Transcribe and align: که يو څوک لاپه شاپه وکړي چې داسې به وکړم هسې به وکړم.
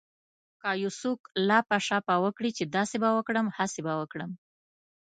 که 0.61 0.69
يو 0.83 0.91
څوک 1.01 1.19
لاپه 1.47 1.77
شاپه 1.87 2.15
وکړي 2.23 2.51
چې 2.57 2.63
داسې 2.75 2.95
به 3.03 3.09
وکړم 3.17 3.47
هسې 3.57 3.79
به 3.85 3.93
وکړم. 4.01 4.31